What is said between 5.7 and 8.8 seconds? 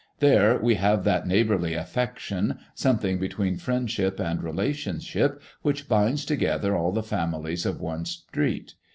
binds together all the families of one street.